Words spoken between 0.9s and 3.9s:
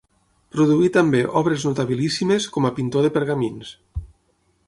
també obres notabilíssimes com a pintor de pergamins.